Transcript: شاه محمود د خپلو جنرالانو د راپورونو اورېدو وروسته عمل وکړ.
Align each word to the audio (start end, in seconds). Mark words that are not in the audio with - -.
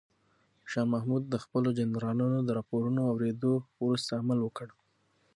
شاه 0.71 0.87
محمود 0.93 1.23
د 1.29 1.35
خپلو 1.43 1.69
جنرالانو 1.79 2.39
د 2.43 2.49
راپورونو 2.59 3.01
اورېدو 3.11 3.53
وروسته 3.83 4.11
عمل 4.21 4.39
وکړ. 4.41 4.67